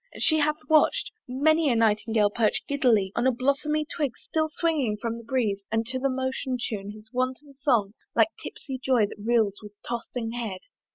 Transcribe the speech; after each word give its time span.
And 0.15 0.23
she 0.23 0.39
hath 0.39 0.67
watch'd 0.67 1.11
Many 1.27 1.69
a 1.69 1.75
Nightingale 1.75 2.31
perch 2.31 2.63
giddily 2.67 3.11
On 3.15 3.25
blosmy 3.35 3.85
twig 3.87 4.17
still 4.17 4.49
swinging 4.49 4.97
from 4.97 5.19
the 5.19 5.23
breeze, 5.23 5.63
And 5.71 5.85
to 5.85 5.99
that 5.99 6.09
motion 6.09 6.57
tune 6.59 6.89
his 6.89 7.11
wanton 7.13 7.53
song, 7.53 7.93
Like 8.15 8.29
tipsy 8.41 8.79
Joy 8.83 9.05
that 9.05 9.23
reels 9.23 9.59
with 9.61 9.73
tossing 9.87 10.31
head. 10.31 10.61